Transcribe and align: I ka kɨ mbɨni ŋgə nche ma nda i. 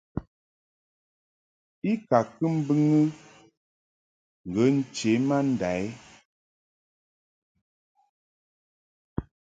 I 1.89 1.91
ka 2.07 2.19
kɨ 2.35 2.45
mbɨni 2.57 2.99
ŋgə 4.47 4.63
nche 4.77 5.11
ma 5.27 5.37
nda 5.49 5.69
i. 5.83 5.87